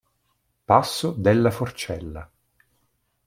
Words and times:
Passo 0.65 1.11
della 1.15 1.51
Forcella 1.51 2.27